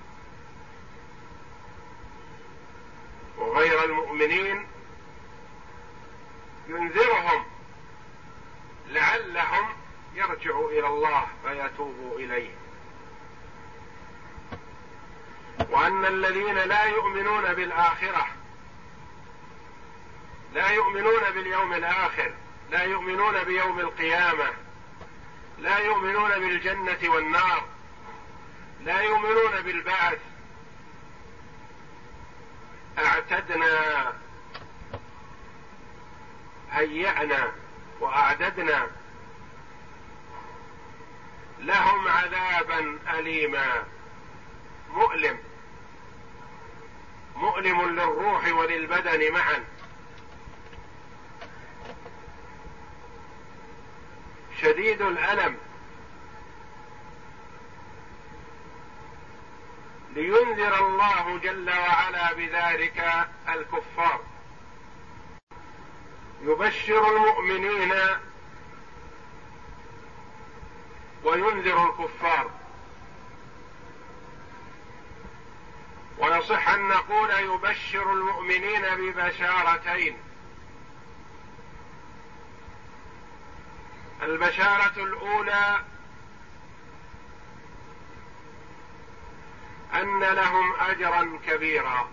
وغير 3.43 3.85
المؤمنين 3.85 4.67
ينذرهم 6.69 7.45
لعلهم 8.89 9.69
يرجعوا 10.15 10.71
إلى 10.71 10.87
الله 10.87 11.27
فيتوبوا 11.45 12.19
إليه. 12.19 12.51
وأن 15.71 16.05
الذين 16.05 16.55
لا 16.55 16.85
يؤمنون 16.85 17.55
بالآخرة 17.55 18.27
لا 20.55 20.71
يؤمنون 20.71 21.31
باليوم 21.35 21.73
الآخر 21.73 22.33
لا 22.71 22.83
يؤمنون 22.83 23.45
بيوم 23.45 23.81
القيامة 23.81 24.51
لا 25.59 25.79
يؤمنون 25.79 26.31
بالجنة 26.31 26.99
والنار 27.15 27.65
لا 28.85 29.01
يؤمنون 29.01 29.63
بالبعث 29.63 30.19
أعتدنا 32.99 34.13
هيأنا 36.71 37.53
وأعددنا 38.01 38.87
لهم 41.59 42.09
عذابا 42.09 42.99
اليما. 43.19 43.85
مؤلم 44.91 45.39
مؤلم 47.37 47.89
للروح 47.89 48.47
وللبدن 48.47 49.33
معا. 49.33 49.65
شديد 54.61 55.03
الألم. 55.03 55.57
لينذر 60.15 60.87
الله 60.87 61.39
جل 61.39 61.71
وعلا 61.71 62.33
بذلك 62.33 63.27
الكفار. 63.49 64.21
يبشر 66.43 67.17
المؤمنين 67.17 67.95
وينذر 71.25 71.91
الكفار. 71.91 72.51
ويصح 76.19 76.69
أن 76.69 76.89
نقول 76.89 77.31
يبشر 77.31 78.13
المؤمنين 78.13 78.83
ببشارتين. 78.83 80.17
البشارة 84.23 85.05
الأولى 85.05 85.85
أن 89.95 90.21
لهم 90.21 90.75
أجرا 90.81 91.39
كبيرا. 91.47 92.09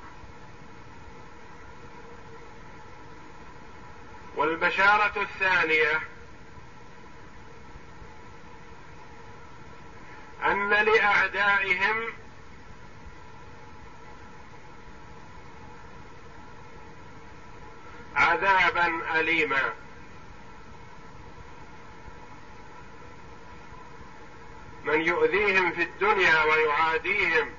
والبشارة 4.36 5.22
الثانية 5.22 6.00
أن 10.46 10.70
لأعدائهم 10.70 12.14
عذابا 18.16 19.20
اليما. 19.20 19.74
من 24.84 25.02
يؤذيهم 25.02 25.72
في 25.72 25.84
الدنيا 25.84 26.44
ويعاديهم 26.44 27.59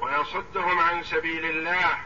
ويصدهم 0.00 0.78
عن 0.78 1.02
سبيل 1.02 1.44
الله. 1.44 1.98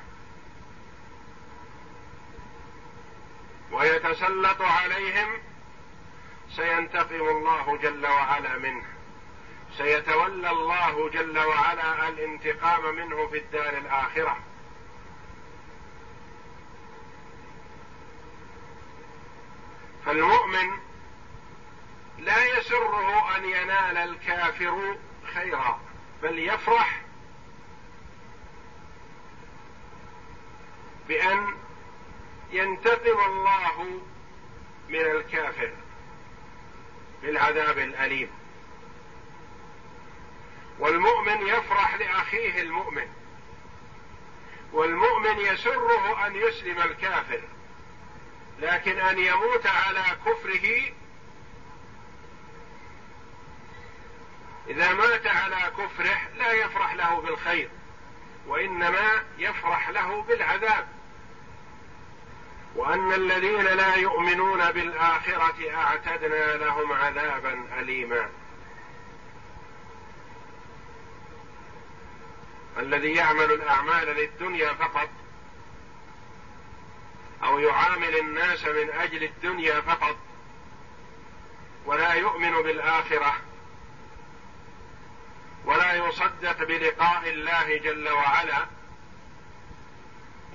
ويتسلط 3.73 4.63
عليهم. 4.63 5.39
سينتقم 6.57 7.29
الله 7.29 7.79
جل 7.83 8.07
وعلا 8.07 8.59
منه. 8.59 8.85
سيتولى 9.77 10.51
الله 10.51 11.09
جل 11.09 11.39
وعلا 11.39 12.09
الانتقام 12.09 12.95
منه 12.95 13.27
في 13.27 13.39
الدار 13.39 13.79
الآخرة. 13.79 14.37
فالمؤمن 20.07 20.71
لا 22.19 22.59
يسره 22.59 23.37
أن 23.37 23.45
ينال 23.45 23.97
الكافر 23.97 24.97
خيرا 25.35 25.81
بل 26.23 26.39
يفرح 26.39 27.00
بأن 31.11 31.55
ينتقم 32.53 33.21
الله 33.21 34.01
من 34.89 35.01
الكافر 35.01 35.73
بالعذاب 37.23 37.79
الأليم. 37.79 38.31
والمؤمن 40.79 41.47
يفرح 41.47 41.95
لأخيه 41.95 42.63
المؤمن 42.63 43.09
والمؤمن 44.73 45.39
يسره 45.39 46.27
أن 46.27 46.37
يسلم 46.37 46.81
الكافر 46.81 47.41
لكن 48.61 48.99
أن 48.99 49.19
يموت 49.19 49.67
على 49.67 50.05
كفره 50.27 50.93
إذا 54.69 54.93
مات 54.93 55.27
على 55.27 55.73
كفره 55.79 56.19
لا 56.37 56.53
يفرح 56.53 56.95
له 56.95 57.21
بالخير 57.21 57.71
وإنما 58.47 59.25
يفرح 59.39 59.89
له 59.89 60.23
بالعذاب. 60.23 61.00
وأن 62.75 63.13
الذين 63.13 63.65
لا 63.65 63.95
يؤمنون 63.95 64.73
بالآخرة 64.73 65.75
أعتدنا 65.75 66.57
لهم 66.57 66.93
عذابا 66.93 67.65
أليما. 67.79 68.29
الذي 72.79 73.15
يعمل 73.15 73.53
الأعمال 73.53 74.07
للدنيا 74.07 74.73
فقط 74.73 75.09
أو 77.43 77.59
يعامل 77.59 78.17
الناس 78.17 78.65
من 78.65 78.91
أجل 78.91 79.25
الدنيا 79.25 79.81
فقط 79.81 80.17
ولا 81.87 82.13
يؤمن 82.13 82.63
بالآخرة 82.63 83.37
ولا 85.65 85.95
يصدق 85.95 86.65
بلقاء 86.65 87.29
الله 87.29 87.77
جل 87.77 88.09
وعلا 88.09 88.67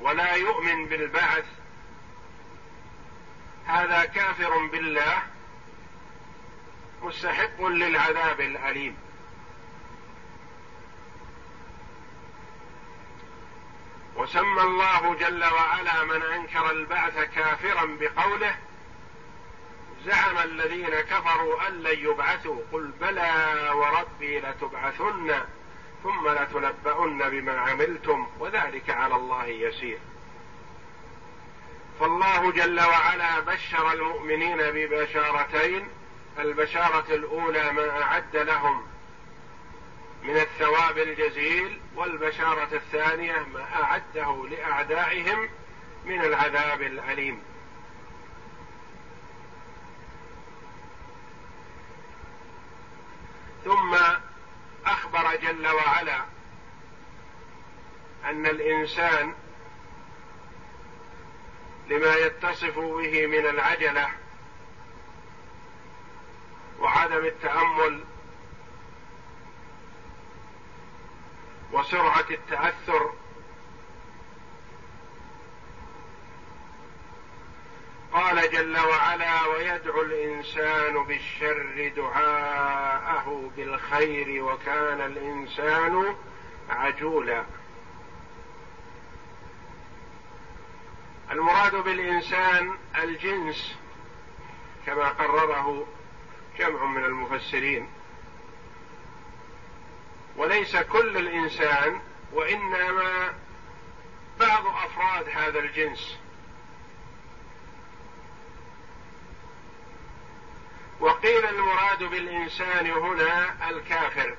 ولا 0.01 0.33
يؤمن 0.33 0.85
بالبعث 0.85 1.45
هذا 3.67 4.05
كافر 4.05 4.65
بالله 4.65 5.23
مستحق 7.01 7.61
للعذاب 7.61 8.41
الأليم. 8.41 8.97
وسمى 14.15 14.61
الله 14.61 15.15
جل 15.15 15.43
وعلا 15.43 16.03
من 16.03 16.21
أنكر 16.21 16.71
البعث 16.71 17.19
كافرا 17.35 17.97
بقوله 17.99 18.55
زعم 20.05 20.37
الذين 20.37 21.01
كفروا 21.01 21.67
أن 21.67 21.83
لن 21.83 21.99
يبعثوا 21.99 22.61
قل 22.71 22.91
بلى 23.01 23.69
وربي 23.73 24.39
لتبعثن 24.39 25.33
ثم 26.03 26.29
لتنبؤن 26.29 27.29
بما 27.29 27.59
عملتم 27.59 28.27
وذلك 28.39 28.89
على 28.89 29.15
الله 29.15 29.45
يسير. 29.45 29.99
فالله 31.99 32.51
جل 32.51 32.79
وعلا 32.79 33.39
بشر 33.39 33.91
المؤمنين 33.93 34.57
ببشارتين 34.57 35.87
البشارة 36.39 37.05
الأولى 37.15 37.71
ما 37.71 38.01
أعد 38.01 38.35
لهم 38.35 38.87
من 40.23 40.37
الثواب 40.37 40.97
الجزيل 40.97 41.81
والبشارة 41.95 42.69
الثانية 42.73 43.45
ما 43.53 43.83
أعده 43.83 44.47
لأعدائهم 44.51 45.49
من 46.05 46.21
العذاب 46.21 46.81
الأليم. 46.81 47.43
ثم 53.65 53.97
أخبر 54.85 55.35
جل 55.35 55.67
وعلا 55.67 56.19
أن 58.25 58.45
الإنسان 58.45 59.33
لما 61.89 62.15
يتصف 62.15 62.79
به 62.79 63.27
من 63.27 63.45
العجلة 63.45 64.09
وعدم 66.79 67.25
التأمل 67.25 68.03
وسرعة 71.71 72.25
التأثر 72.31 73.13
قال 78.13 78.51
جل 78.51 78.77
وعلا 78.77 79.45
ويدعو 79.45 80.01
الإنسان 80.01 81.03
بالشر 81.03 81.91
دعاءه 81.95 83.51
بالخير 83.57 84.43
وكان 84.43 85.01
الإنسان 85.01 86.15
عجولا. 86.69 87.45
المراد 91.35 91.75
بالإنسان 91.75 92.77
الجنس 93.03 93.75
كما 94.85 95.09
قرره 95.09 95.87
جمع 96.57 96.85
من 96.85 97.05
المفسرين. 97.05 97.89
وليس 100.37 100.77
كل 100.77 101.17
الإنسان 101.17 102.01
وإنما 102.33 103.33
بعض 104.39 104.67
أفراد 104.67 105.29
هذا 105.29 105.59
الجنس. 105.59 106.17
وقيل 110.99 111.45
المراد 111.45 112.03
بالإنسان 112.03 112.91
هنا 112.91 113.69
الكافر. 113.69 114.35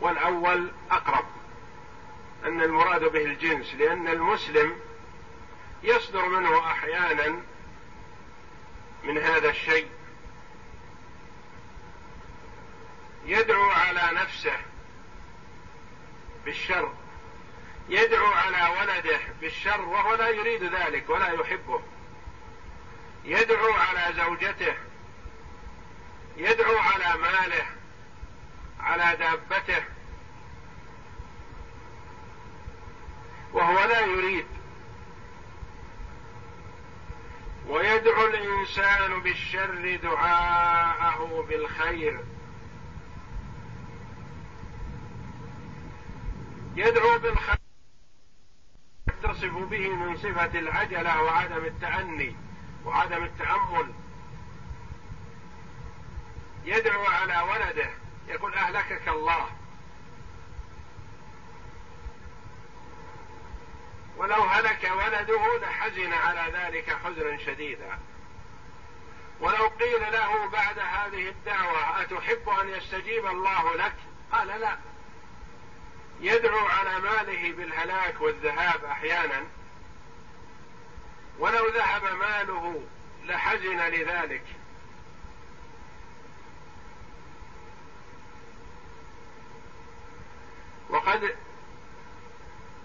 والأول 0.00 0.72
أقرب. 0.90 1.33
أن 2.44 2.62
المراد 2.62 3.04
به 3.04 3.24
الجنس 3.24 3.74
لأن 3.74 4.08
المسلم 4.08 4.80
يصدر 5.82 6.28
منه 6.28 6.66
أحيانا 6.66 7.42
من 9.04 9.18
هذا 9.18 9.50
الشيء. 9.50 9.88
يدعو 13.26 13.70
على 13.70 14.10
نفسه 14.12 14.56
بالشر. 16.44 16.92
يدعو 17.88 18.26
على 18.26 18.80
ولده 18.80 19.20
بالشر 19.40 19.80
وهو 19.80 20.14
لا 20.14 20.28
يريد 20.28 20.64
ذلك 20.64 21.10
ولا 21.10 21.32
يحبه. 21.32 21.82
يدعو 23.24 23.72
على 23.72 24.14
زوجته 24.16 24.74
يدعو 26.36 26.78
على 26.78 27.20
ماله 27.20 27.66
على 28.80 29.16
دابته. 29.16 29.84
وهو 33.54 33.84
لا 33.84 34.00
يريد. 34.00 34.46
ويدعو 37.68 38.26
الإنسان 38.26 39.20
بالشر 39.20 39.96
دعاءه 39.96 41.44
بالخير. 41.48 42.20
يدعو 46.76 47.18
بالخير 47.18 47.58
يتصف 49.08 49.52
به 49.54 49.88
من 49.88 50.16
صفة 50.16 50.58
العجلة 50.58 51.22
وعدم 51.22 51.64
التأني 51.64 52.36
وعدم 52.84 53.24
التأمل. 53.24 53.92
يدعو 56.64 57.04
على 57.04 57.40
ولده 57.50 57.90
يقول 58.28 58.54
أهلكك 58.54 59.08
الله. 59.08 59.46
ولو 64.24 64.42
هلك 64.42 64.90
ولده 64.96 65.58
لحزن 65.58 66.12
على 66.12 66.52
ذلك 66.52 66.96
حزنا 67.04 67.38
شديدا. 67.38 67.98
ولو 69.40 69.66
قيل 69.66 70.00
له 70.12 70.46
بعد 70.46 70.78
هذه 70.78 71.28
الدعوة 71.28 72.02
أتحب 72.02 72.48
أن 72.48 72.68
يستجيب 72.68 73.26
الله 73.26 73.76
لك؟ 73.76 73.94
قال 74.32 74.48
لا. 74.48 74.78
يدعو 76.20 76.66
على 76.66 76.98
ماله 76.98 77.52
بالهلاك 77.52 78.20
والذهاب 78.20 78.84
أحيانا. 78.84 79.44
ولو 81.38 81.68
ذهب 81.68 82.04
ماله 82.04 82.82
لحزن 83.24 83.80
لذلك. 83.80 84.44
وقد 90.90 91.36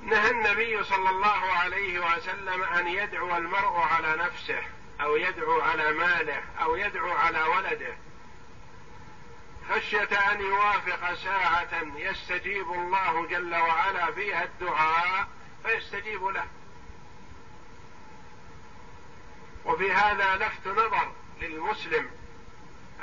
نهى 0.01 0.31
النبي 0.31 0.83
صلى 0.83 1.09
الله 1.09 1.51
عليه 1.51 1.99
وسلم 1.99 2.63
أن 2.63 2.87
يدعو 2.87 3.37
المرء 3.37 3.77
على 3.79 4.15
نفسه 4.15 4.61
أو 5.01 5.15
يدعو 5.15 5.61
على 5.61 5.91
ماله 5.91 6.43
أو 6.61 6.75
يدعو 6.75 7.11
على 7.11 7.43
ولده. 7.43 7.97
خشية 9.69 10.31
أن 10.31 10.41
يوافق 10.41 11.13
ساعة 11.13 11.83
يستجيب 11.95 12.71
الله 12.71 13.25
جل 13.25 13.55
وعلا 13.55 14.11
فيها 14.11 14.43
الدعاء 14.43 15.27
فيستجيب 15.65 16.25
له. 16.25 16.45
وفي 19.65 19.91
هذا 19.91 20.35
لفت 20.35 20.67
نظر 20.67 21.11
للمسلم 21.41 22.09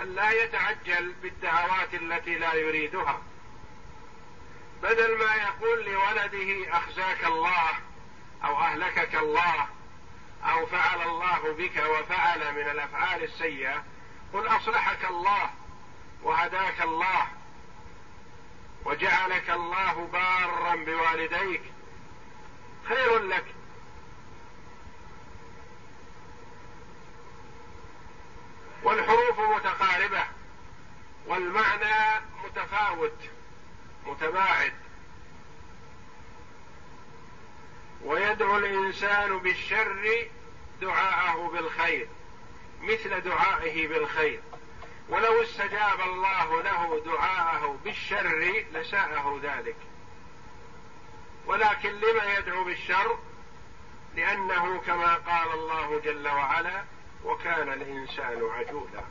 أن 0.03 0.15
لا 0.15 0.31
يتعجل 0.31 1.15
بالدعوات 1.23 1.95
التي 1.95 2.35
لا 2.35 2.55
يريدها. 2.55 3.23
بدل 4.83 5.19
ما 5.19 5.35
يقول 5.35 5.85
لولده 5.85 6.77
أخزاك 6.79 7.25
الله 7.25 7.71
أو 8.45 8.61
أهلكك 8.61 9.15
الله 9.15 9.69
أو 10.45 10.67
فعل 10.67 11.03
الله 11.03 11.55
بك 11.59 11.77
وفعل 11.77 12.55
من 12.55 12.71
الأفعال 12.71 13.23
السيئة 13.23 13.85
قل 14.33 14.47
أصلحك 14.47 15.05
الله 15.11 15.51
وهداك 16.23 16.83
الله 16.83 17.29
وجعلك 18.85 19.51
الله 19.51 20.09
بارا 20.13 20.77
بوالديك 20.77 21.63
خير 22.89 23.19
لك. 23.19 23.45
والحروف 28.83 29.41
متقاربة 29.41 30.25
والمعنى 31.27 32.25
متفاوت. 32.45 33.36
متباعد. 34.07 34.73
ويدعو 38.05 38.57
الإنسان 38.59 39.39
بالشر 39.39 40.29
دعاءه 40.81 41.51
بالخير 41.53 42.09
مثل 42.83 43.21
دعائه 43.21 43.89
بالخير. 43.89 44.41
ولو 45.09 45.43
استجاب 45.43 46.01
الله 46.01 46.63
له 46.63 47.03
دعاءه 47.05 47.79
بالشر 47.85 48.65
لساءه 48.73 49.41
ذلك. 49.43 49.77
ولكن 51.47 51.91
لما 51.91 52.39
يدعو 52.39 52.65
بالشر؟ 52.65 53.19
لأنه 54.17 54.81
كما 54.87 55.15
قال 55.15 55.53
الله 55.53 56.01
جل 56.01 56.29
وعلا 56.29 56.85
وكان 57.25 57.73
الإنسان 57.73 58.51
عجولا. 58.51 59.05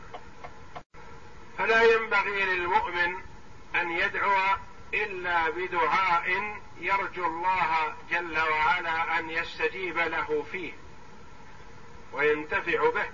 فلا 1.58 1.82
ينبغي 1.84 2.46
للمؤمن 2.46 3.16
أن 3.76 3.92
يدعو 3.92 4.58
إلا 4.94 5.50
بدعاء 5.50 6.58
يرجو 6.80 7.26
الله 7.26 7.96
جل 8.10 8.40
وعلا 8.40 9.20
أن 9.20 9.30
يستجيب 9.30 9.98
له 9.98 10.46
فيه 10.52 10.74
وينتفع 12.14 12.90
به. 12.90 13.10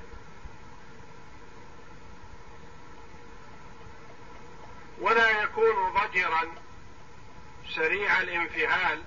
ولا 5.00 5.44
يكون 5.44 5.94
ضجرا 5.94 6.56
سريع 7.70 8.22
الانفعال. 8.22 9.04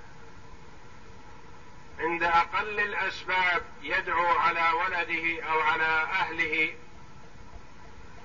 عند 1.99 2.23
أقل 2.23 2.81
الأسباب 2.81 3.63
يدعو 3.83 4.27
على 4.27 4.71
ولده 4.71 5.43
أو 5.43 5.61
على 5.61 6.03
أهله 6.13 6.75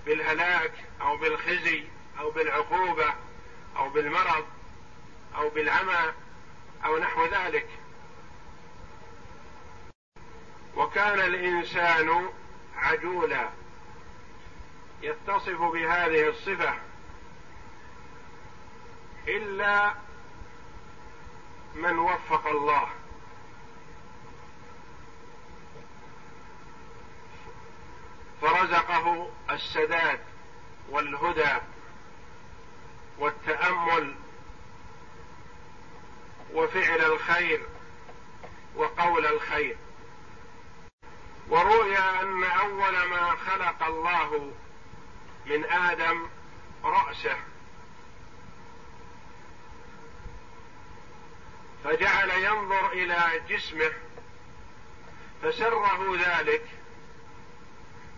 بالهلاك 0.06 0.74
أو 1.02 1.18
بالخزي 1.18 1.84
أو 2.20 2.32
بالعقوبة 2.32 3.14
أو 3.78 3.90
بالمرض 3.90 4.46
أو 5.36 5.50
بالعمى 5.50 6.14
أو 6.86 6.98
نحو 6.98 7.26
ذلك. 7.26 7.68
وكان 10.76 11.20
الإنسان 11.20 12.30
عجولا 12.76 13.50
يتصف 15.02 15.62
بهذه 15.62 16.30
الصفة 16.30 16.74
إلا 19.28 19.94
من 21.76 22.00
وفق 22.00 22.48
الله. 22.48 22.90
فرزقه 28.42 29.32
السداد 29.50 30.20
والهدى. 30.90 31.62
والتأمل 33.20 34.16
وفعل 36.54 37.02
الخير 37.02 37.62
وقول 38.76 39.26
الخير. 39.26 39.78
وروي 41.50 41.98
أن 41.98 42.44
أول 42.44 43.04
ما 43.04 43.36
خلق 43.36 43.84
الله 43.84 44.52
من 45.46 45.66
آدم 45.66 46.28
رأسه. 46.84 47.38
فجعل 51.84 52.30
ينظر 52.30 52.92
إلى 52.92 53.42
جسمه 53.50 53.92
فسره 55.44 56.18
ذلك 56.18 56.66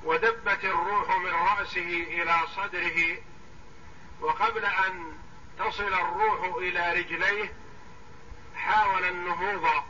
ودبت 0.04 0.64
الروح 0.64 1.18
من 1.18 1.32
رأسه 1.32 2.06
إلى 2.08 2.36
صدره 2.56 3.18
وقبل 4.22 4.66
أن 4.66 5.18
تصل 5.60 5.94
الروح 5.94 6.56
إلى 6.58 6.94
رجليه 6.94 7.54
حاول 8.56 9.06
النهوض 9.06 9.84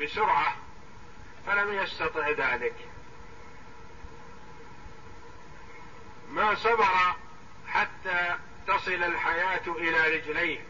بسرعة 0.00 0.56
فلم 1.46 1.72
يستطع 1.74 2.30
ذلك. 2.30 2.74
ما 6.30 6.54
صبر 6.54 7.14
حتى 7.68 8.36
تصل 8.66 8.92
الحياة 9.04 9.62
إلى 9.66 10.16
رجليه. 10.16 10.64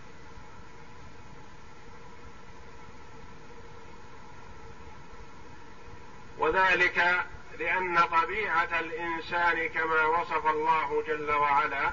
وذلك 6.39 7.27
لأن 7.59 7.99
طبيعة 8.01 8.81
الإنسان 8.81 9.69
كما 9.69 10.07
وصف 10.07 10.47
الله 10.47 11.03
جل 11.07 11.31
وعلا 11.31 11.93